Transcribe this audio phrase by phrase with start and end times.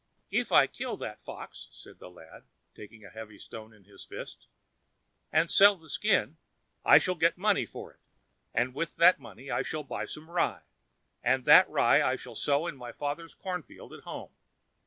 [0.31, 4.47] "If I kill that fox," said the lad, taking a heavy stone in his fist,
[5.31, 6.37] "and sell the skin,
[6.83, 7.99] I shall get money for it,
[8.51, 10.63] and with that money I shall buy some rye,
[11.21, 14.31] and that rye I shall sow in father's corn field at home.